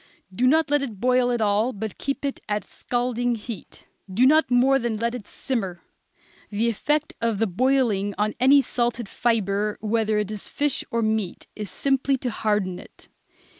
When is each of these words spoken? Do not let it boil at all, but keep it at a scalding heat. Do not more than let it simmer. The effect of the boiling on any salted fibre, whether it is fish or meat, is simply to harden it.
Do 0.33 0.47
not 0.47 0.71
let 0.71 0.81
it 0.81 0.99
boil 0.99 1.29
at 1.31 1.41
all, 1.41 1.73
but 1.73 1.99
keep 1.99 2.25
it 2.25 2.39
at 2.49 2.63
a 2.65 2.67
scalding 2.67 3.35
heat. 3.35 3.85
Do 4.11 4.25
not 4.25 4.49
more 4.49 4.79
than 4.79 4.97
let 4.97 5.13
it 5.13 5.27
simmer. 5.27 5.83
The 6.49 6.69
effect 6.69 7.13
of 7.21 7.37
the 7.37 7.45
boiling 7.45 8.15
on 8.17 8.33
any 8.39 8.61
salted 8.61 9.07
fibre, 9.07 9.77
whether 9.79 10.17
it 10.17 10.31
is 10.31 10.49
fish 10.49 10.83
or 10.89 11.03
meat, 11.03 11.45
is 11.55 11.69
simply 11.69 12.17
to 12.17 12.31
harden 12.31 12.79
it. 12.79 13.09